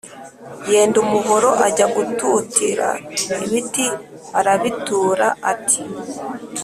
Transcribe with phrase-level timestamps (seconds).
[0.71, 2.87] yenda umuhoro ajya gututira
[3.43, 3.85] ,ibiti
[4.39, 5.65] arabitura; at